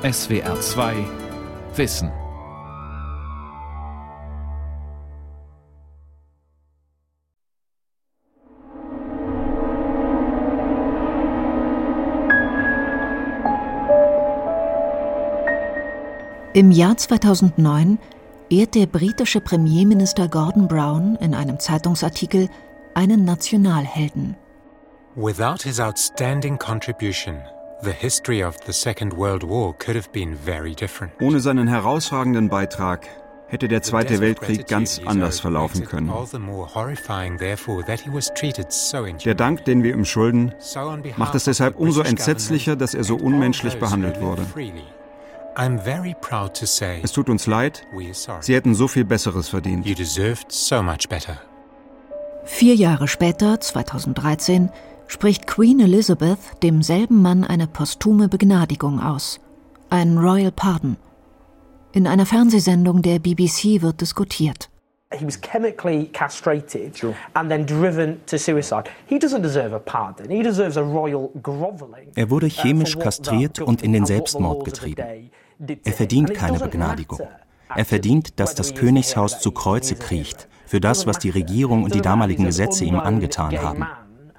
[0.00, 0.94] SWR 2
[1.74, 2.12] Wissen.
[16.54, 17.98] Im Jahr 2009
[18.50, 22.48] ehrt der britische Premierminister Gordon Brown in einem Zeitungsartikel
[22.94, 24.36] einen Nationalhelden.
[25.16, 27.42] Without his outstanding contribution,
[27.82, 31.12] the history of the Second World War could have been very different.
[31.20, 33.06] Ohne seinen herausragenden Beitrag
[33.48, 36.12] hätte der Zweite Weltkrieg ganz anders verlaufen können.
[39.24, 40.54] Der Dank, den wir ihm schulden,
[41.16, 44.46] macht es deshalb umso entsetzlicher, dass er so unmenschlich behandelt wurde.
[47.02, 47.86] Es tut uns leid,
[48.40, 49.86] Sie hätten so viel Besseres verdient.
[52.44, 54.70] Vier Jahre später, 2013,
[55.08, 59.40] spricht Queen Elizabeth demselben Mann eine posthume Begnadigung aus.
[59.90, 60.96] Ein Royal Pardon.
[61.92, 64.70] In einer Fernsehsendung der BBC wird diskutiert.
[65.10, 67.14] He was chemically castrated sure.
[67.32, 68.84] and then driven to suicide.
[69.06, 70.28] He doesn't deserve a pardon.
[70.28, 72.12] He deserves a royal groveling.
[72.14, 75.30] Er wurde chemisch kastriert und in den Selbstmord getrieben.
[75.82, 77.20] Er verdient keine Begnadigung.
[77.74, 82.02] Er verdient, dass das Königshaus zu Kreuze kriecht für das, was die Regierung und die
[82.02, 83.86] damaligen Gesetze ihm angetan haben.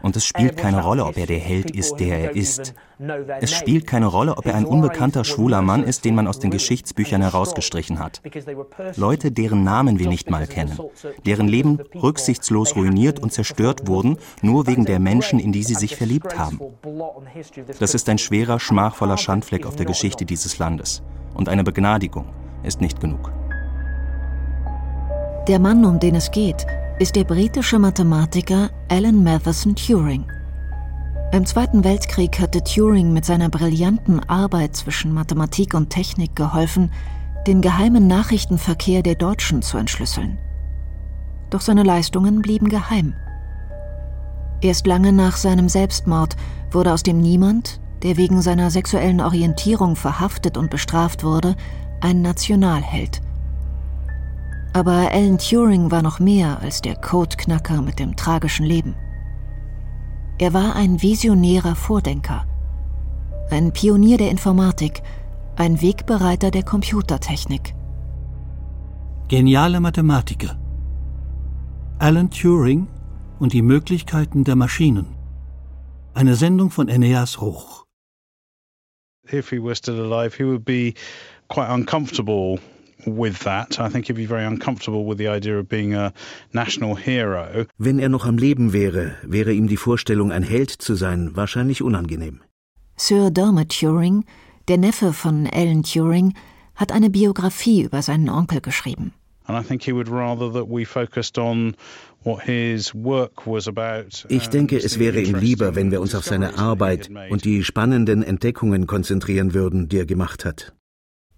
[0.01, 2.73] Und es spielt keine Rolle, ob er der Held ist, der er ist.
[3.41, 6.51] Es spielt keine Rolle, ob er ein unbekannter schwuler Mann ist, den man aus den
[6.51, 8.21] Geschichtsbüchern herausgestrichen hat.
[8.95, 10.77] Leute, deren Namen wir nicht mal kennen,
[11.25, 15.95] deren Leben rücksichtslos ruiniert und zerstört wurden, nur wegen der Menschen, in die sie sich
[15.95, 16.59] verliebt haben.
[17.79, 21.01] Das ist ein schwerer, schmachvoller Schandfleck auf der Geschichte dieses Landes.
[21.33, 22.25] Und eine Begnadigung
[22.63, 23.31] ist nicht genug.
[25.47, 26.67] Der Mann, um den es geht,
[26.99, 30.29] ist der britische Mathematiker Alan Matheson Turing.
[31.31, 36.91] Im Zweiten Weltkrieg hatte Turing mit seiner brillanten Arbeit zwischen Mathematik und Technik geholfen,
[37.47, 40.37] den geheimen Nachrichtenverkehr der Deutschen zu entschlüsseln.
[41.49, 43.13] Doch seine Leistungen blieben geheim.
[44.59, 46.35] Erst lange nach seinem Selbstmord
[46.69, 51.55] wurde aus dem Niemand, der wegen seiner sexuellen Orientierung verhaftet und bestraft wurde,
[52.01, 53.21] ein Nationalheld–
[54.73, 58.95] aber Alan Turing war noch mehr als der Codeknacker mit dem tragischen Leben.
[60.37, 62.45] Er war ein visionärer Vordenker,
[63.49, 65.01] ein Pionier der Informatik,
[65.55, 67.73] ein Wegbereiter der Computertechnik.
[69.27, 70.57] Geniale Mathematiker.
[71.99, 72.87] Alan Turing
[73.39, 75.07] und die Möglichkeiten der Maschinen.
[76.13, 77.85] Eine Sendung von Eneas Roch.
[79.31, 80.93] If he were still alive, he would be
[81.49, 82.59] quite uncomfortable
[83.05, 83.79] with that.
[83.79, 86.13] I think he'd be very uncomfortable with the idea of being a
[86.53, 87.65] national hero.
[87.77, 91.81] Wenn er noch am Leben wäre, wäre ihm die Vorstellung, ein Held zu sein, wahrscheinlich
[91.81, 92.41] unangenehm.
[92.97, 94.25] Sir Dermot Turing,
[94.67, 96.33] der Neffe von Alan Turing,
[96.75, 99.13] hat eine Biografie über seinen Onkel geschrieben.
[104.29, 108.21] Ich denke, es wäre ihm lieber, wenn wir uns auf seine Arbeit und die spannenden
[108.21, 110.73] Entdeckungen konzentrieren würden, die er gemacht hat.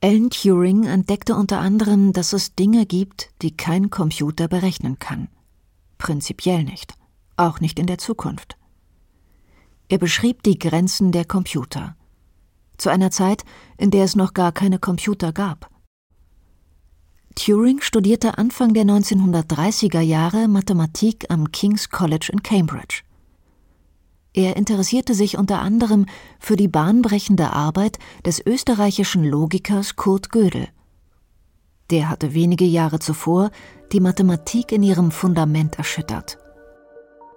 [0.04, 5.28] Alan Turing entdeckte unter anderem, dass es Dinge gibt, die kein Computer berechnen kann.
[6.00, 6.96] Prinzipiell nicht.
[7.38, 8.58] Auch nicht in der Zukunft.
[9.90, 11.96] Er beschrieb die Grenzen der Computer.
[12.78, 13.46] Zu einer Zeit,
[13.78, 15.70] in der es noch gar keine Computer gab.
[17.36, 23.04] Turing studierte Anfang der 1930er Jahre Mathematik am King's College in Cambridge.
[24.34, 26.06] Er interessierte sich unter anderem
[26.40, 30.70] für die bahnbrechende Arbeit des österreichischen Logikers Kurt Gödel.
[31.90, 33.52] Der hatte wenige Jahre zuvor
[33.92, 36.38] die Mathematik in ihrem Fundament erschüttert.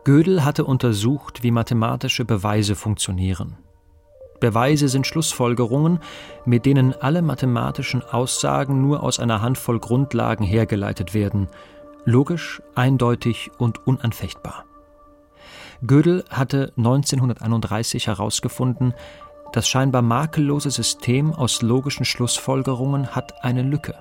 [0.05, 3.57] Gödel hatte untersucht, wie mathematische Beweise funktionieren.
[4.39, 5.99] Beweise sind Schlussfolgerungen,
[6.45, 11.49] mit denen alle mathematischen Aussagen nur aus einer Handvoll Grundlagen hergeleitet werden,
[12.05, 14.67] logisch, eindeutig und unanfechtbar.
[15.87, 18.95] Gödel hatte 1931 herausgefunden,
[19.53, 23.95] das scheinbar makellose System aus logischen Schlussfolgerungen hat eine Lücke.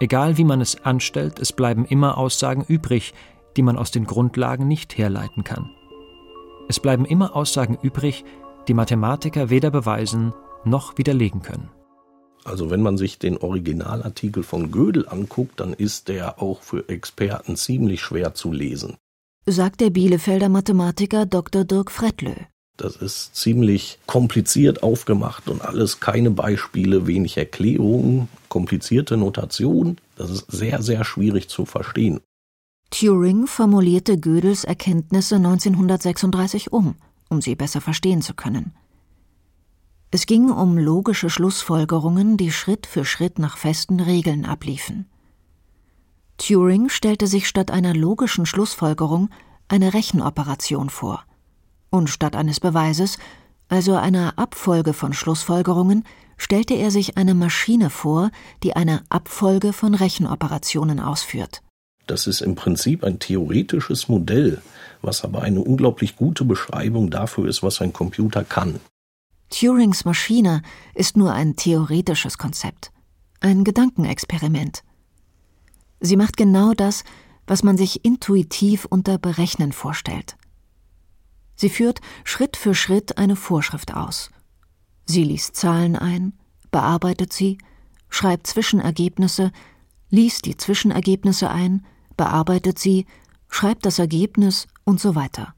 [0.00, 3.14] Egal wie man es anstellt, es bleiben immer Aussagen übrig,
[3.56, 5.70] die man aus den Grundlagen nicht herleiten kann.
[6.68, 8.24] Es bleiben immer Aussagen übrig,
[8.66, 10.32] die Mathematiker weder beweisen
[10.64, 11.70] noch widerlegen können.
[12.42, 17.56] Also wenn man sich den Originalartikel von Gödel anguckt, dann ist der auch für Experten
[17.56, 18.96] ziemlich schwer zu lesen
[19.46, 21.64] sagt der Bielefelder Mathematiker Dr.
[21.64, 22.34] Dirk Frettlö.
[22.76, 29.98] Das ist ziemlich kompliziert aufgemacht und alles keine Beispiele, wenig Erklärungen, komplizierte Notation.
[30.16, 32.20] Das ist sehr, sehr schwierig zu verstehen.
[32.90, 36.96] Turing formulierte Gödels Erkenntnisse 1936 um,
[37.28, 38.72] um sie besser verstehen zu können.
[40.10, 45.06] Es ging um logische Schlussfolgerungen, die Schritt für Schritt nach festen Regeln abliefen.
[46.38, 49.30] Turing stellte sich statt einer logischen Schlussfolgerung
[49.68, 51.24] eine Rechenoperation vor.
[51.90, 53.18] Und statt eines Beweises,
[53.68, 56.04] also einer Abfolge von Schlussfolgerungen,
[56.36, 58.30] stellte er sich eine Maschine vor,
[58.62, 61.62] die eine Abfolge von Rechenoperationen ausführt.
[62.06, 64.60] Das ist im Prinzip ein theoretisches Modell,
[65.00, 68.80] was aber eine unglaublich gute Beschreibung dafür ist, was ein Computer kann.
[69.48, 70.62] Turings Maschine
[70.94, 72.90] ist nur ein theoretisches Konzept,
[73.40, 74.82] ein Gedankenexperiment.
[76.04, 77.02] Sie macht genau das,
[77.46, 80.36] was man sich intuitiv unter Berechnen vorstellt.
[81.56, 84.30] Sie führt Schritt für Schritt eine Vorschrift aus.
[85.06, 86.34] Sie liest Zahlen ein,
[86.70, 87.56] bearbeitet sie,
[88.10, 89.50] schreibt Zwischenergebnisse,
[90.10, 91.86] liest die Zwischenergebnisse ein,
[92.18, 93.06] bearbeitet sie,
[93.48, 95.54] schreibt das Ergebnis und so weiter.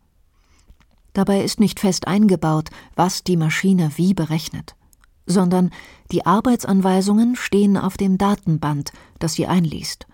[1.13, 4.77] Dabei ist nicht fest eingebaut, was die Maschine wie berechnet,
[5.27, 5.71] sondern
[6.13, 10.07] die Arbeitsanweisungen stehen auf dem Datenband, das sie einliest.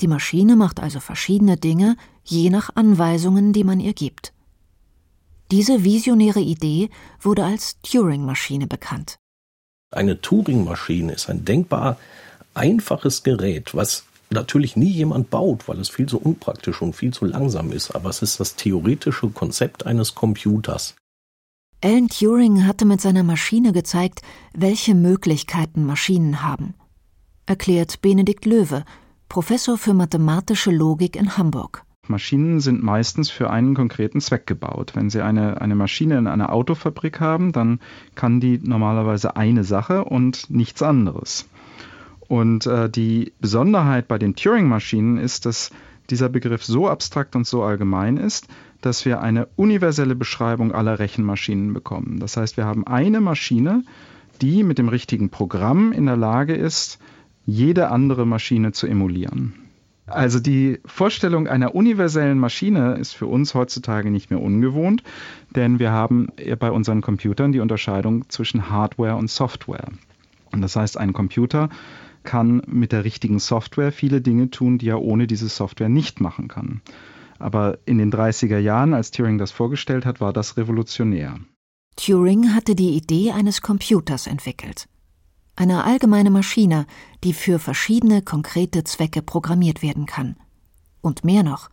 [0.00, 4.32] Die Maschine macht also verschiedene Dinge, je nach Anweisungen, die man ihr gibt.
[5.50, 9.18] Diese visionäre Idee wurde als Turing-Maschine bekannt.
[9.90, 11.98] Eine Turing-Maschine ist ein denkbar
[12.54, 17.24] einfaches Gerät, was natürlich nie jemand baut, weil es viel zu unpraktisch und viel zu
[17.24, 20.94] langsam ist, aber es ist das theoretische Konzept eines Computers.
[21.82, 24.22] Alan Turing hatte mit seiner Maschine gezeigt,
[24.54, 26.74] welche Möglichkeiten Maschinen haben,
[27.46, 28.84] erklärt Benedikt Löwe,
[29.30, 31.84] Professor für mathematische Logik in Hamburg.
[32.08, 34.96] Maschinen sind meistens für einen konkreten Zweck gebaut.
[34.96, 37.78] Wenn Sie eine, eine Maschine in einer Autofabrik haben, dann
[38.16, 41.48] kann die normalerweise eine Sache und nichts anderes.
[42.26, 45.70] Und äh, die Besonderheit bei den Turing-Maschinen ist, dass
[46.10, 48.48] dieser Begriff so abstrakt und so allgemein ist,
[48.80, 52.18] dass wir eine universelle Beschreibung aller Rechenmaschinen bekommen.
[52.18, 53.84] Das heißt, wir haben eine Maschine,
[54.42, 56.98] die mit dem richtigen Programm in der Lage ist,
[57.50, 59.54] jede andere Maschine zu emulieren.
[60.06, 65.04] Also die Vorstellung einer universellen Maschine ist für uns heutzutage nicht mehr ungewohnt,
[65.54, 69.88] denn wir haben bei unseren Computern die Unterscheidung zwischen Hardware und Software.
[70.50, 71.68] Und das heißt, ein Computer
[72.24, 76.48] kann mit der richtigen Software viele Dinge tun, die er ohne diese Software nicht machen
[76.48, 76.82] kann.
[77.38, 81.38] Aber in den 30er Jahren, als Turing das vorgestellt hat, war das revolutionär.
[81.96, 84.89] Turing hatte die Idee eines Computers entwickelt
[85.60, 86.86] eine allgemeine Maschine,
[87.22, 90.36] die für verschiedene konkrete Zwecke programmiert werden kann.
[91.02, 91.68] Und mehr noch,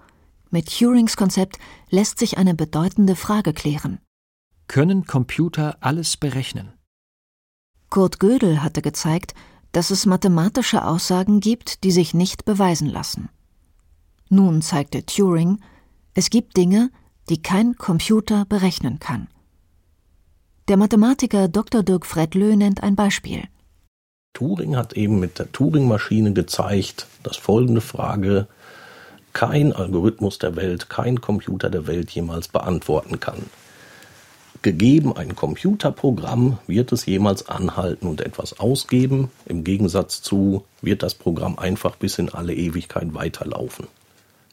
[0.50, 1.58] mit Turings Konzept
[1.90, 4.00] lässt sich eine bedeutende Frage klären.
[4.68, 6.74] Können Computer alles berechnen?
[7.90, 9.34] Kurt Gödel hatte gezeigt,
[9.72, 13.30] dass es mathematische Aussagen gibt, die sich nicht beweisen lassen.
[14.28, 15.62] Nun zeigte Turing,
[16.14, 16.92] es gibt Dinge,
[17.30, 19.30] die kein Computer berechnen kann.
[20.68, 21.84] Der Mathematiker Dr.
[21.84, 23.48] Dirk Fredlö nennt ein Beispiel.
[24.38, 28.46] Turing hat eben mit der Turing-Maschine gezeigt, dass folgende Frage
[29.34, 33.48] kein Algorithmus der Welt, kein Computer der Welt jemals beantworten kann.
[34.62, 39.32] Gegeben ein Computerprogramm, wird es jemals anhalten und etwas ausgeben?
[39.48, 43.88] Im Gegensatz zu, wird das Programm einfach bis in alle Ewigkeit weiterlaufen?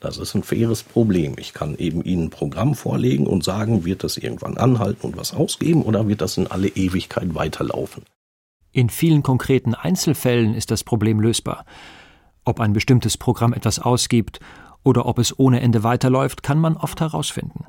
[0.00, 1.34] Das ist ein faires Problem.
[1.38, 5.34] Ich kann eben Ihnen ein Programm vorlegen und sagen, wird das irgendwann anhalten und was
[5.34, 8.02] ausgeben oder wird das in alle Ewigkeit weiterlaufen?
[8.74, 11.64] In vielen konkreten Einzelfällen ist das Problem lösbar.
[12.44, 14.40] Ob ein bestimmtes Programm etwas ausgibt
[14.82, 17.66] oder ob es ohne Ende weiterläuft, kann man oft herausfinden.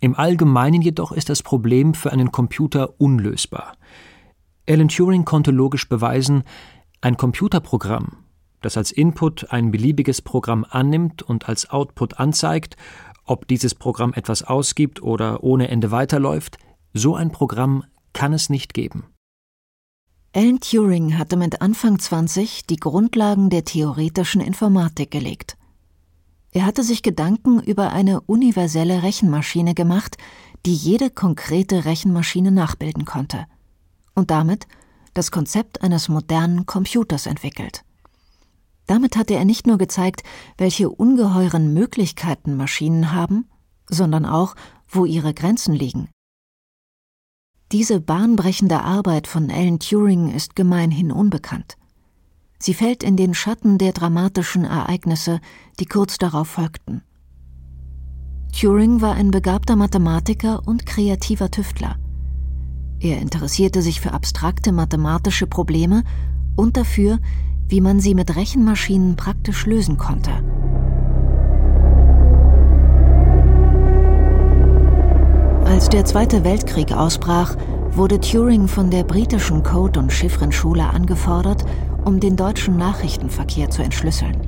[0.00, 3.76] Im Allgemeinen jedoch ist das Problem für einen Computer unlösbar.
[4.68, 6.42] Alan Turing konnte logisch beweisen,
[7.00, 8.24] ein Computerprogramm,
[8.62, 12.76] das als Input ein beliebiges Programm annimmt und als Output anzeigt,
[13.26, 16.58] ob dieses Programm etwas ausgibt oder ohne Ende weiterläuft,
[16.94, 19.04] so ein Programm kann es nicht geben.
[20.36, 25.56] Alan Turing hatte mit Anfang 20 die Grundlagen der theoretischen Informatik gelegt.
[26.52, 30.18] Er hatte sich Gedanken über eine universelle Rechenmaschine gemacht,
[30.66, 33.46] die jede konkrete Rechenmaschine nachbilden konnte
[34.14, 34.66] und damit
[35.14, 37.82] das Konzept eines modernen Computers entwickelt.
[38.86, 40.22] Damit hatte er nicht nur gezeigt,
[40.58, 43.48] welche ungeheuren Möglichkeiten Maschinen haben,
[43.88, 44.54] sondern auch,
[44.86, 46.10] wo ihre Grenzen liegen.
[47.72, 51.76] Diese bahnbrechende Arbeit von Alan Turing ist gemeinhin unbekannt.
[52.60, 55.40] Sie fällt in den Schatten der dramatischen Ereignisse,
[55.80, 57.02] die kurz darauf folgten.
[58.58, 61.96] Turing war ein begabter Mathematiker und kreativer Tüftler.
[63.00, 66.04] Er interessierte sich für abstrakte mathematische Probleme
[66.54, 67.18] und dafür,
[67.68, 70.42] wie man sie mit Rechenmaschinen praktisch lösen konnte.
[75.76, 77.54] Als der Zweite Weltkrieg ausbrach,
[77.90, 81.66] wurde Turing von der britischen Code- und Chiffrenschule angefordert,
[82.02, 84.38] um den deutschen Nachrichtenverkehr zu entschlüsseln.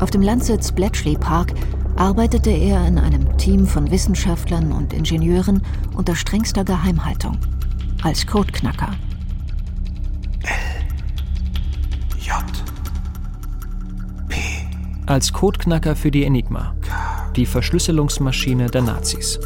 [0.00, 1.54] Auf dem Landsitz Bletchley Park
[1.96, 5.62] arbeitete er in einem Team von Wissenschaftlern und Ingenieuren
[5.96, 7.38] unter strengster Geheimhaltung
[8.02, 8.90] als Codeknacker.
[10.42, 10.50] L
[12.20, 12.34] J
[14.28, 14.36] P
[15.06, 16.74] als Codeknacker für die Enigma,
[17.36, 19.40] die Verschlüsselungsmaschine der Nazis.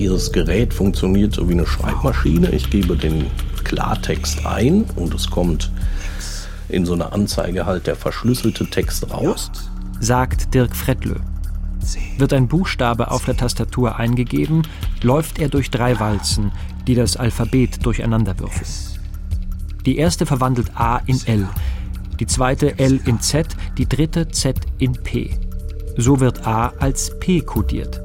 [0.00, 2.48] Dieses Gerät funktioniert so wie eine Schreibmaschine.
[2.52, 3.26] Ich gebe den
[3.64, 5.70] Klartext ein und es kommt
[6.70, 9.50] in so einer Anzeige halt der verschlüsselte Text raus.
[10.00, 11.16] Sagt Dirk Fredlö.
[12.16, 14.62] Wird ein Buchstabe auf der Tastatur eingegeben,
[15.02, 16.50] läuft er durch drei Walzen,
[16.86, 18.70] die das Alphabet durcheinanderwürfeln.
[19.84, 21.46] Die erste verwandelt A in L,
[22.18, 25.36] die zweite L in Z, die dritte Z in P.
[25.98, 28.00] So wird A als P kodiert.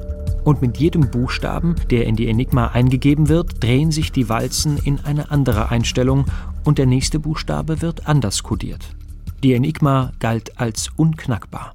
[0.46, 5.00] Und mit jedem Buchstaben, der in die Enigma eingegeben wird, drehen sich die Walzen in
[5.00, 6.26] eine andere Einstellung
[6.62, 8.94] und der nächste Buchstabe wird anders kodiert.
[9.42, 11.74] Die Enigma galt als unknackbar.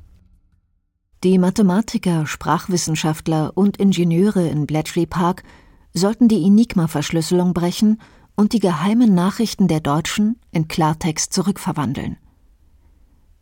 [1.26, 5.44] Die Mathematiker, Sprachwissenschaftler und Ingenieure in Bletchley Park
[5.94, 8.00] sollten die Enigma-Verschlüsselung brechen
[8.38, 12.16] und die geheimen Nachrichten der Deutschen in Klartext zurückverwandeln.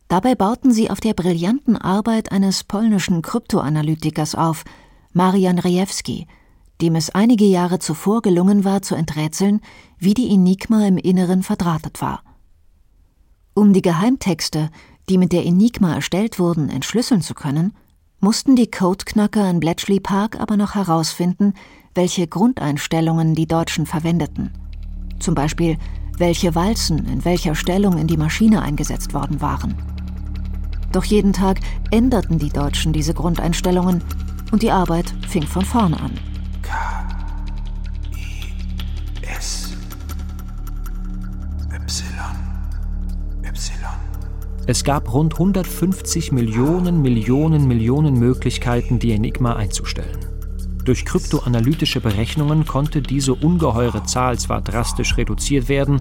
[0.08, 4.64] Dabei bauten sie auf der brillanten Arbeit eines polnischen Kryptoanalytikers auf,
[5.12, 6.26] Marian Rejewski,
[6.80, 9.60] dem es einige Jahre zuvor gelungen war zu enträtseln,
[9.98, 12.22] wie die Enigma im Inneren verdrahtet war.
[13.54, 14.70] Um die Geheimtexte,
[15.08, 17.74] die mit der Enigma erstellt wurden, entschlüsseln zu können,
[18.20, 21.54] mussten die Codeknacker in Bletchley Park aber noch herausfinden,
[21.94, 24.52] welche Grundeinstellungen die Deutschen verwendeten.
[25.18, 25.76] Zum Beispiel,
[26.16, 29.74] welche Walzen in welcher Stellung in die Maschine eingesetzt worden waren.
[30.92, 34.02] Doch jeden Tag änderten die Deutschen diese Grundeinstellungen
[34.50, 36.12] und die Arbeit fing von vorn an.
[36.62, 36.72] K
[39.22, 39.74] S
[41.70, 42.30] Y Y
[44.66, 50.18] es gab rund 150 Millionen, Millionen, Millionen Möglichkeiten, die Enigma einzustellen.
[50.84, 56.00] Durch kryptoanalytische Berechnungen konnte diese ungeheure Zahl zwar drastisch reduziert werden,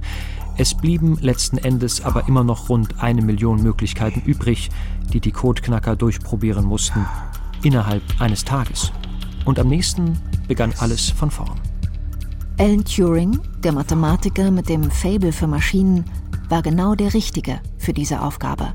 [0.58, 4.70] es blieben letzten Endes aber immer noch rund eine Million Möglichkeiten übrig,
[5.13, 7.06] die die Codeknacker durchprobieren mussten,
[7.63, 8.92] innerhalb eines Tages.
[9.46, 11.60] Und am nächsten begann alles von vorn.
[12.58, 16.04] Alan Turing, der Mathematiker mit dem Fable für Maschinen,
[16.50, 18.74] war genau der Richtige für diese Aufgabe.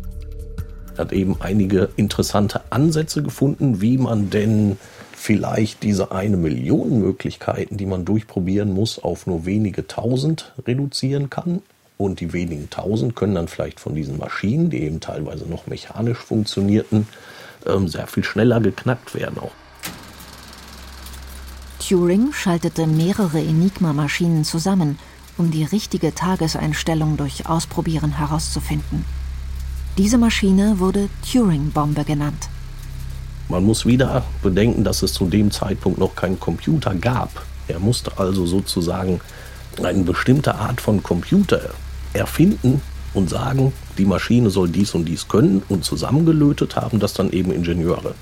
[0.95, 4.79] Er hat eben einige interessante Ansätze gefunden, wie man denn
[5.13, 11.63] vielleicht diese eine Million Möglichkeiten, die man durchprobieren muss, auf nur wenige tausend reduzieren kann.
[11.97, 16.19] Und die wenigen tausend können dann vielleicht von diesen Maschinen, die eben teilweise noch mechanisch
[16.19, 17.07] funktionierten,
[17.67, 19.53] ähm, sehr viel schneller geknackt werden auch.
[21.79, 24.99] Turing schaltete mehrere Enigma-Maschinen zusammen–
[25.37, 29.05] um die richtige Tageseinstellung durch Ausprobieren herauszufinden.
[29.99, 32.49] Diese Maschine wurde Turing-Bombe genannt.
[33.49, 37.31] Man muss wieder bedenken, dass es zu dem Zeitpunkt noch keinen Computer gab.
[37.69, 39.21] Er musste also sozusagen
[39.83, 41.61] eine bestimmte Art von Computer
[42.13, 42.81] erfinden
[43.13, 47.53] und sagen, die Maschine soll dies und dies können und zusammengelötet haben das dann eben
[47.53, 48.15] Ingenieure.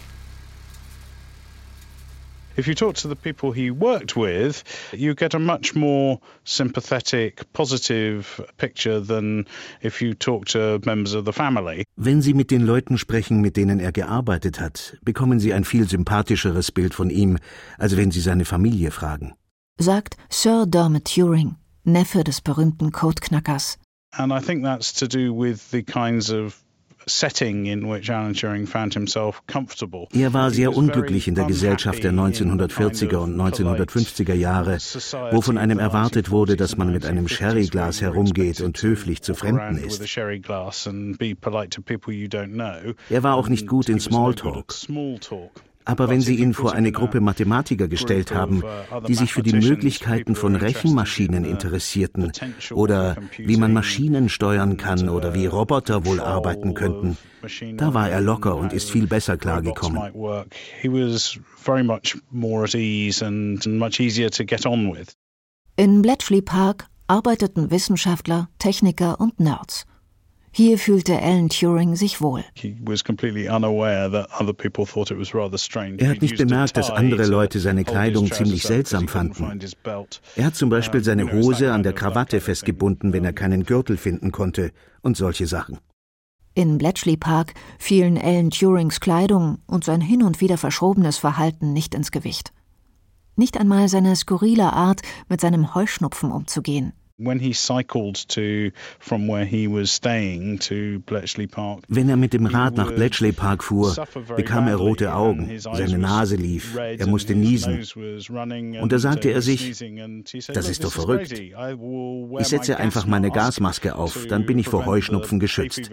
[2.56, 4.62] if you talk to the people he worked with,
[4.92, 9.46] you get a much more sympathetic, positive picture than
[9.82, 11.84] if you talk to members of the family.
[11.96, 15.88] Wenn Sie mit den Leuten sprechen, mit denen er gearbeitet hat, bekommen Sie ein viel
[15.88, 17.38] sympathischeres Bild von ihm,
[17.78, 19.34] als wenn Sie seine Familie fragen.
[19.78, 23.78] Sagt Sir Dermot Turing, Neffe des berühmten Codeknackers.
[24.14, 26.62] And I think that's to do with the kinds of
[30.12, 34.78] er war sehr unglücklich in der Gesellschaft der 1940er und 1950er Jahre,
[35.30, 39.78] wo von einem erwartet wurde, dass man mit einem Sherryglas herumgeht und höflich zu Fremden
[39.78, 40.02] ist.
[43.10, 44.74] Er war auch nicht gut in Smalltalk.
[45.84, 48.62] Aber wenn Sie ihn vor eine Gruppe Mathematiker gestellt haben,
[49.06, 52.32] die sich für die Möglichkeiten von Rechenmaschinen interessierten
[52.72, 57.16] oder wie man Maschinen steuern kann oder wie Roboter wohl arbeiten könnten,
[57.76, 60.12] da war er locker und ist viel besser klargekommen.
[65.76, 69.86] In Bletchley Park arbeiteten Wissenschaftler, Techniker und Nerds.
[70.54, 72.44] Hier fühlte Alan Turing sich wohl.
[72.54, 72.74] Er
[76.10, 79.60] hat nicht bemerkt, dass andere Leute seine Kleidung ziemlich seltsam fanden.
[80.36, 84.30] Er hat zum Beispiel seine Hose an der Krawatte festgebunden, wenn er keinen Gürtel finden
[84.30, 85.78] konnte und solche Sachen.
[86.54, 91.94] In Bletchley Park fielen Alan Turings Kleidung und sein hin und wieder verschrobenes Verhalten nicht
[91.94, 92.52] ins Gewicht.
[93.36, 96.92] Nicht einmal seine skurrile Art, mit seinem Heuschnupfen umzugehen.
[101.88, 103.94] Wenn er mit dem Rad nach Bletchley Park fuhr,
[104.36, 107.84] bekam er rote Augen, seine Nase lief, er musste niesen.
[108.80, 109.70] Und da sagte er sich,
[110.48, 111.32] das ist doch verrückt.
[111.32, 115.90] Ich setze einfach meine Gasmaske auf, dann bin ich vor Heuschnupfen geschützt.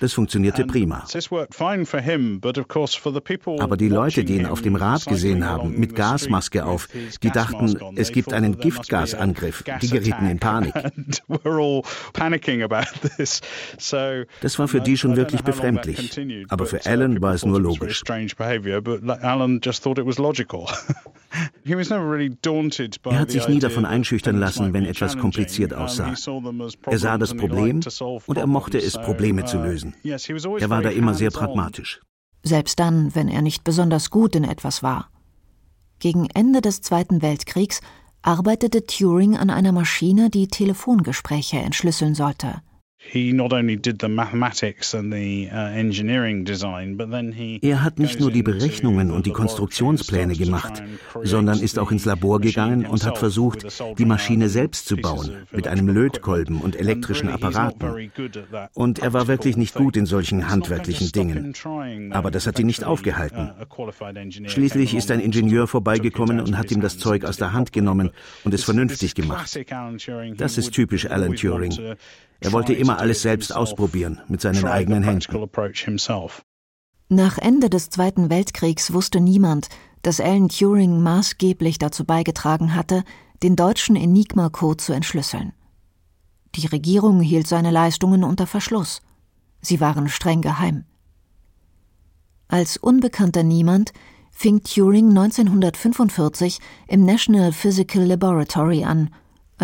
[0.00, 1.04] Das funktionierte prima.
[3.58, 6.88] Aber die Leute, die ihn auf dem Rad gesehen haben, mit Gasmaske auf,
[7.22, 9.64] die dachten, es gibt einen Giftgasangriff.
[9.82, 10.74] Die gerieten in Panik.
[14.40, 16.18] Das war für die schon wirklich befremdlich.
[16.48, 18.02] Aber für Alan war es nur logisch.
[23.04, 26.14] Er hat sich nie davon einschüchtern lassen, wenn etwas kompliziert aussah.
[26.86, 27.80] Er sah das Problem
[28.26, 29.94] und er mochte es, Probleme zu lösen.
[30.04, 32.00] Er war da immer sehr pragmatisch.
[32.42, 35.08] Selbst dann, wenn er nicht besonders gut in etwas war.
[35.98, 37.80] Gegen Ende des Zweiten Weltkriegs
[38.24, 42.62] arbeitete Turing an einer Maschine, die Telefongespräche entschlüsseln sollte.
[47.62, 50.82] Er hat nicht nur die Berechnungen und die Konstruktionspläne gemacht,
[51.22, 53.66] sondern ist auch ins Labor gegangen und hat versucht,
[53.98, 58.10] die Maschine selbst zu bauen, mit einem Lötkolben und elektrischen Apparaten.
[58.72, 61.54] Und er war wirklich nicht gut in solchen handwerklichen Dingen.
[62.10, 63.52] Aber das hat ihn nicht aufgehalten.
[64.46, 68.10] Schließlich ist ein Ingenieur vorbeigekommen und hat ihm das Zeug aus der Hand genommen
[68.44, 69.58] und es vernünftig gemacht.
[70.36, 71.96] Das ist typisch Alan Turing.
[72.44, 75.48] Er wollte immer alles selbst ausprobieren, mit seinen eigenen Händen.
[77.08, 79.68] Nach Ende des Zweiten Weltkriegs wusste niemand,
[80.02, 83.02] dass Alan Turing maßgeblich dazu beigetragen hatte,
[83.42, 85.54] den deutschen Enigma-Code zu entschlüsseln.
[86.54, 89.00] Die Regierung hielt seine Leistungen unter Verschluss.
[89.60, 90.84] Sie waren streng geheim.
[92.48, 93.92] Als unbekannter Niemand
[94.30, 96.58] fing Turing 1945
[96.88, 99.10] im National Physical Laboratory an,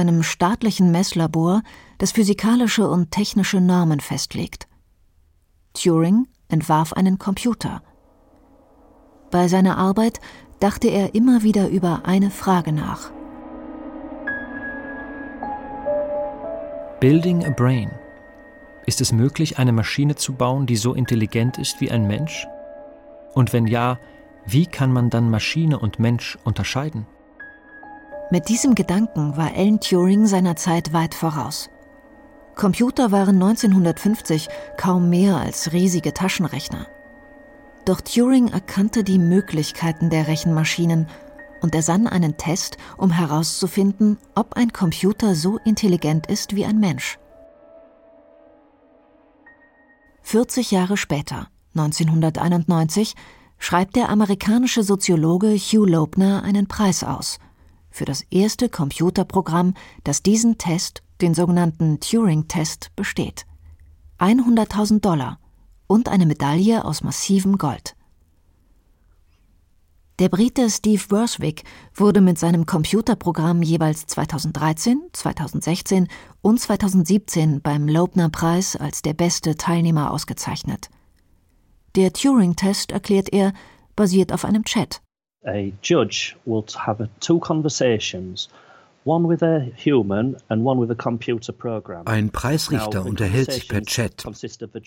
[0.00, 1.62] einem staatlichen Messlabor,
[1.98, 4.66] das physikalische und technische Normen festlegt.
[5.74, 7.82] Turing entwarf einen Computer.
[9.30, 10.20] Bei seiner Arbeit
[10.58, 13.12] dachte er immer wieder über eine Frage nach.
[17.00, 17.90] Building a Brain.
[18.86, 22.46] Ist es möglich, eine Maschine zu bauen, die so intelligent ist wie ein Mensch?
[23.34, 23.98] Und wenn ja,
[24.46, 27.06] wie kann man dann Maschine und Mensch unterscheiden?
[28.32, 31.68] Mit diesem Gedanken war Alan Turing seiner Zeit weit voraus.
[32.54, 36.86] Computer waren 1950 kaum mehr als riesige Taschenrechner.
[37.84, 41.08] Doch Turing erkannte die Möglichkeiten der Rechenmaschinen
[41.60, 47.18] und ersann einen Test, um herauszufinden, ob ein Computer so intelligent ist wie ein Mensch.
[50.22, 53.16] 40 Jahre später, 1991,
[53.58, 57.40] schreibt der amerikanische Soziologe Hugh Loebner einen Preis aus
[57.90, 59.74] für das erste Computerprogramm,
[60.04, 63.46] das diesen Test den sogenannten Turing-Test, besteht.
[64.18, 65.38] 100.000 Dollar
[65.86, 67.96] und eine Medaille aus massivem Gold.
[70.20, 76.08] Der Brite Steve Worswick wurde mit seinem Computerprogramm jeweils 2013, 2016
[76.42, 80.90] und 2017 beim Loebner-Preis als der beste Teilnehmer ausgezeichnet.
[81.96, 83.54] Der Turing-Test, erklärt er,
[83.96, 85.00] basiert auf einem Chat.
[85.46, 88.48] A judge will have two conversations
[92.04, 94.24] ein Preisrichter unterhält sich per Chat,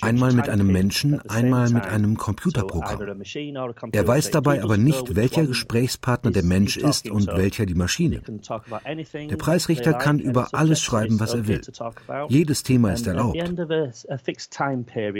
[0.01, 3.23] einmal mit einem Menschen, einmal mit einem Computerprogramm.
[3.91, 8.21] Er weiß dabei aber nicht, welcher Gesprächspartner der Mensch ist und welcher die Maschine.
[8.21, 11.61] Der Preisrichter kann über alles schreiben, was er will.
[12.29, 13.39] Jedes Thema ist erlaubt.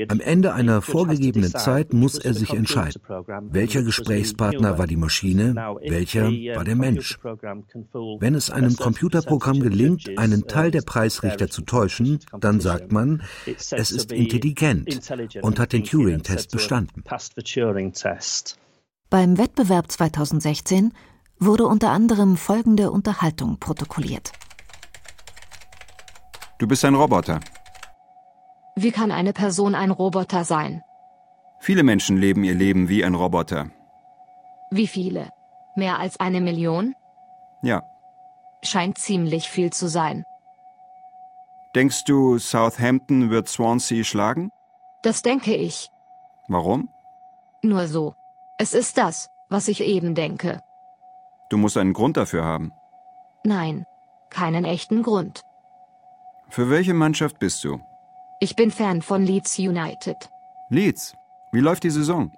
[0.09, 3.01] Am Ende einer vorgegebenen Zeit muss er sich entscheiden,
[3.49, 7.17] welcher Gesprächspartner war die Maschine, welcher war der Mensch.
[8.19, 13.71] Wenn es einem Computerprogramm gelingt, einen Teil der Preisrichter zu täuschen, dann sagt man, es
[13.71, 15.09] ist intelligent
[15.41, 17.03] und hat den Turing-Test bestanden.
[19.09, 20.93] Beim Wettbewerb 2016
[21.39, 24.33] wurde unter anderem folgende Unterhaltung protokolliert.
[26.59, 27.39] Du bist ein Roboter.
[28.75, 30.81] Wie kann eine Person ein Roboter sein?
[31.61, 33.71] Viele Menschen leben ihr Leben wie ein Roboter.
[34.71, 35.29] Wie viele?
[35.77, 36.93] Mehr als eine Million?
[37.61, 37.81] Ja
[38.63, 40.25] scheint ziemlich viel zu sein.
[41.75, 44.51] Denkst du, Southampton wird Swansea schlagen?
[45.01, 45.89] Das denke ich.
[46.47, 46.89] Warum?
[47.61, 48.15] Nur so.
[48.57, 50.61] Es ist das, was ich eben denke.
[51.49, 52.71] Du musst einen Grund dafür haben.
[53.43, 53.85] Nein,
[54.29, 55.43] keinen echten Grund.
[56.49, 57.79] Für welche Mannschaft bist du?
[58.39, 60.29] Ich bin Fan von Leeds United.
[60.69, 61.15] Leeds?
[61.51, 62.31] Wie läuft die Saison?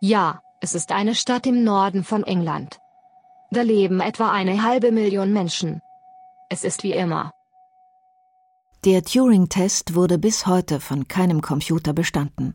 [0.00, 2.80] Ja, es ist eine Stadt im Norden von England.
[3.50, 5.80] Da leben etwa eine halbe Million Menschen.
[6.50, 7.32] Es ist wie immer.
[8.84, 12.54] Der Turing-Test wurde bis heute von keinem Computer bestanden.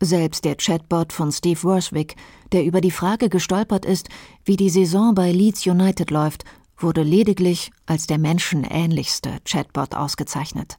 [0.00, 2.14] Selbst der Chatbot von Steve Worswick,
[2.52, 4.08] der über die Frage gestolpert ist,
[4.44, 6.44] wie die Saison bei Leeds United läuft,
[6.76, 10.78] wurde lediglich als der menschenähnlichste Chatbot ausgezeichnet.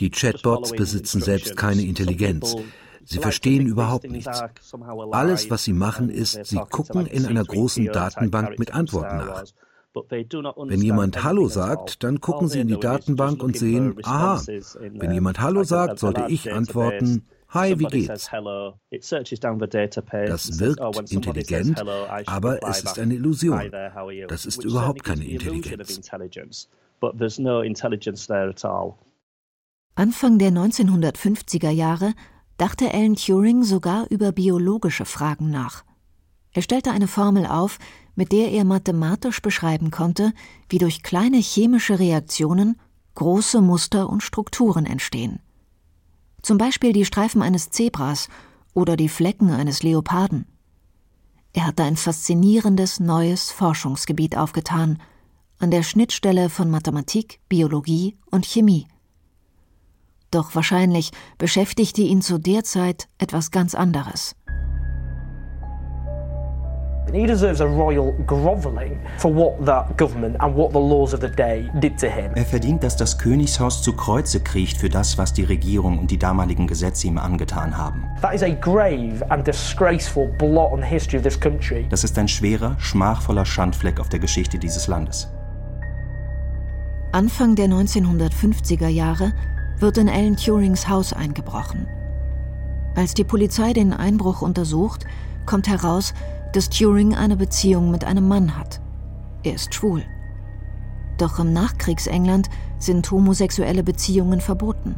[0.00, 2.56] Die Chatbots besitzen selbst keine Intelligenz.
[3.06, 4.42] Sie verstehen überhaupt nichts.
[5.12, 9.44] Alles, was sie machen, ist, sie gucken in einer großen Datenbank mit Antworten nach.
[9.94, 15.40] Wenn jemand Hallo sagt, dann gucken Sie in die Datenbank und sehen, aha, wenn jemand
[15.40, 18.28] Hallo sagt, sollte ich antworten, Hi, wie geht's?
[18.30, 18.32] Das
[20.58, 21.80] wirkt intelligent,
[22.26, 23.70] aber es ist eine Illusion.
[24.28, 26.10] Das ist überhaupt keine Intelligenz.
[29.94, 32.14] Anfang der 1950er Jahre
[32.56, 35.84] dachte Alan Turing sogar über biologische Fragen nach.
[36.52, 37.78] Er stellte eine Formel auf,
[38.14, 40.32] mit der er mathematisch beschreiben konnte,
[40.68, 42.80] wie durch kleine chemische Reaktionen
[43.14, 45.40] große Muster und Strukturen entstehen.
[46.42, 48.28] Zum Beispiel die Streifen eines Zebras
[48.72, 50.46] oder die Flecken eines Leoparden.
[51.52, 54.98] Er hatte ein faszinierendes neues Forschungsgebiet aufgetan,
[55.58, 58.86] an der Schnittstelle von Mathematik, Biologie und Chemie.
[60.30, 64.34] Doch wahrscheinlich beschäftigte ihn zu der Zeit etwas ganz anderes.
[67.12, 71.28] He deserves a royal groveling for what that government and what the laws of the
[71.28, 72.32] day did to him.
[72.34, 76.18] Er verdient, dass das Königshaus zu Kreuze kriecht für das, was die Regierung und die
[76.18, 78.04] damaligen Gesetze ihm angetan haben.
[78.20, 81.86] That is a grave and disgraceful blot on the history of this country.
[81.90, 85.28] Das ist ein schwerer, schmachvoller Schandfleck auf der Geschichte dieses Landes.
[87.12, 89.32] Anfang der 1950er Jahre
[89.78, 91.86] wird in Alan Turings Haus eingebrochen.
[92.94, 95.04] Als die Polizei den Einbruch untersucht,
[95.44, 96.14] kommt heraus,
[96.52, 98.80] dass Turing eine Beziehung mit einem Mann hat.
[99.42, 100.02] Er ist schwul.
[101.18, 104.96] Doch im Nachkriegsengland sind homosexuelle Beziehungen verboten.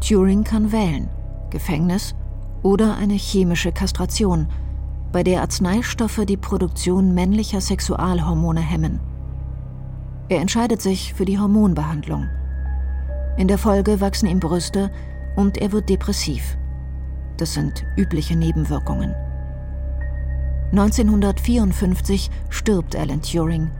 [0.00, 1.08] Turing kann wählen,
[1.50, 2.14] Gefängnis
[2.62, 4.48] oder eine chemische Kastration,
[5.12, 9.00] bei der Arzneistoffe die Produktion männlicher Sexualhormone hemmen.
[10.28, 12.26] Er entscheidet sich für die Hormonbehandlung.
[13.36, 14.90] In der Folge wachsen ihm Brüste
[15.36, 16.56] und er wird depressiv.
[17.36, 19.14] Das sind übliche Nebenwirkungen.
[20.72, 23.70] 1954 stirbt Alan Turing.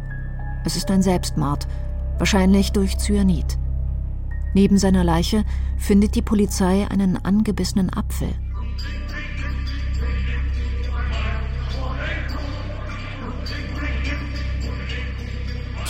[0.64, 1.66] Es ist ein Selbstmord,
[2.18, 3.58] wahrscheinlich durch Cyanid.
[4.54, 5.44] Neben seiner Leiche
[5.78, 8.28] findet die Polizei einen angebissenen Apfel.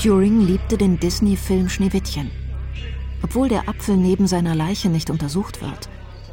[0.00, 2.30] Turing liebte den Disney-Film Schneewittchen.
[3.22, 5.88] Obwohl der Apfel neben seiner Leiche nicht untersucht wird,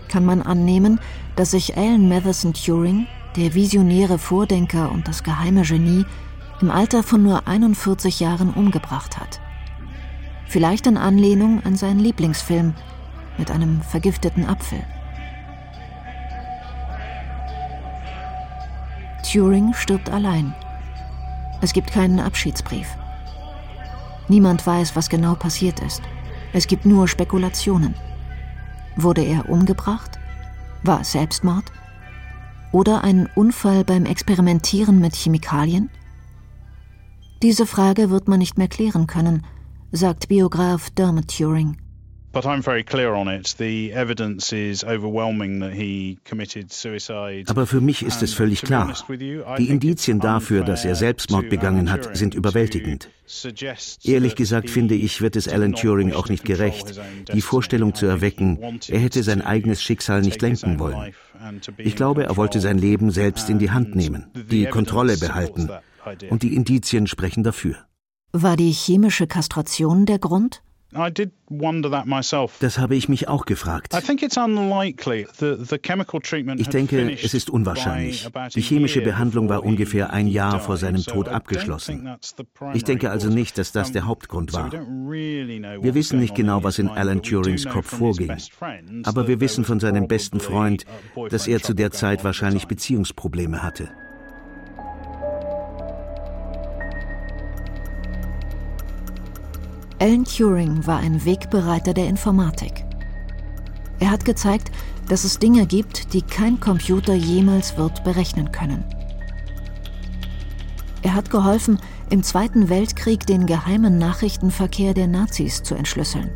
[0.08, 1.00] kann man annehmen,
[1.36, 6.06] dass sich Alan Matheson Turing der visionäre Vordenker und das geheime Genie,
[6.62, 9.40] im Alter von nur 41 Jahren umgebracht hat.
[10.46, 12.74] Vielleicht in Anlehnung an seinen Lieblingsfilm
[13.38, 14.84] mit einem vergifteten Apfel.
[19.30, 20.54] Turing stirbt allein.
[21.62, 22.88] Es gibt keinen Abschiedsbrief.
[24.28, 26.02] Niemand weiß, was genau passiert ist.
[26.54, 27.96] Es gibt nur Spekulationen.
[28.96, 30.20] Wurde er umgebracht?
[30.84, 31.66] War es Selbstmord?
[32.72, 35.90] Oder ein Unfall beim Experimentieren mit Chemikalien?
[37.42, 39.46] Diese Frage wird man nicht mehr klären können,
[39.92, 41.78] sagt Biograf Dermot Turing.
[47.48, 48.94] Aber für mich ist es völlig klar.
[49.58, 53.10] Die Indizien dafür, dass er Selbstmord begangen hat, sind überwältigend.
[54.04, 57.00] Ehrlich gesagt finde ich, wird es Alan Turing auch nicht gerecht,
[57.32, 61.14] die Vorstellung zu erwecken, er hätte sein eigenes Schicksal nicht lenken wollen.
[61.78, 65.70] Ich glaube, er wollte sein Leben selbst in die Hand nehmen, die Kontrolle behalten.
[66.30, 67.76] Und die Indizien sprechen dafür.
[68.34, 70.64] War die chemische Kastration der Grund?
[72.60, 73.94] Das habe ich mich auch gefragt.
[76.58, 78.30] Ich denke, es ist unwahrscheinlich.
[78.56, 82.10] Die chemische Behandlung war ungefähr ein Jahr vor seinem Tod abgeschlossen.
[82.74, 84.72] Ich denke also nicht, dass das der Hauptgrund war.
[84.72, 88.32] Wir wissen nicht genau, was in Alan Turings Kopf vorging.
[89.04, 90.86] Aber wir wissen von seinem besten Freund,
[91.30, 93.90] dass er zu der Zeit wahrscheinlich Beziehungsprobleme hatte.
[100.00, 102.84] Alan Turing war ein Wegbereiter der Informatik.
[104.00, 104.72] Er hat gezeigt,
[105.08, 108.84] dass es Dinge gibt, die kein Computer jemals wird berechnen können.
[111.04, 111.80] Er hat geholfen,
[112.10, 116.32] im Zweiten Weltkrieg den geheimen Nachrichtenverkehr der Nazis zu entschlüsseln.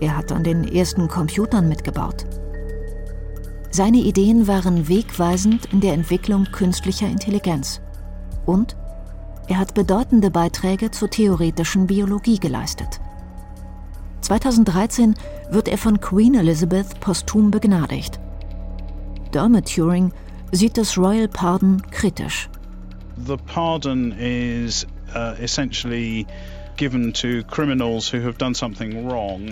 [0.00, 2.26] Er hat an den ersten Computern mitgebaut.
[3.70, 7.80] Seine Ideen waren wegweisend in der Entwicklung künstlicher Intelligenz.
[8.44, 8.76] Und
[9.52, 13.02] er hat bedeutende Beiträge zur theoretischen Biologie geleistet.
[14.22, 15.14] 2013
[15.50, 18.18] wird er von Queen Elizabeth posthum begnadigt.
[19.34, 20.10] Dermot Turing
[20.52, 22.48] sieht das Royal Pardon kritisch.
[23.26, 26.26] The pardon is uh, essentially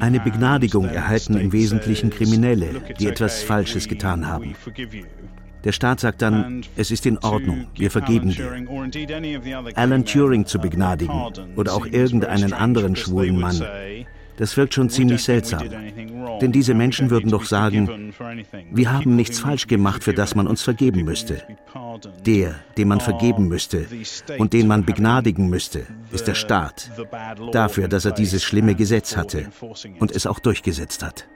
[0.00, 4.54] eine Begnadigung erhalten im Wesentlichen Kriminelle, die etwas Falsches getan haben.
[5.64, 8.50] Der Staat sagt dann, es ist in Ordnung, wir vergeben dir.
[9.74, 11.22] Alan Turing zu begnadigen
[11.56, 13.62] oder auch irgendeinen anderen schwulen Mann,
[14.40, 15.68] das wirkt schon ziemlich seltsam.
[16.40, 18.14] Denn diese Menschen würden doch sagen,
[18.72, 21.42] wir haben nichts falsch gemacht, für das man uns vergeben müsste.
[22.24, 23.86] Der, dem man vergeben müsste
[24.38, 26.90] und den man begnadigen müsste, ist der Staat.
[27.52, 29.50] Dafür, dass er dieses schlimme Gesetz hatte
[29.98, 31.28] und es auch durchgesetzt hat.